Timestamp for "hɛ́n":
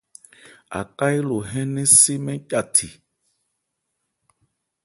1.49-1.67